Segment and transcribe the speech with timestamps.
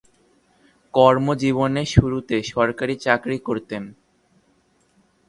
[0.93, 3.83] কর্ম জীবনের শুরুতে সরকারি চাকরি করতেন।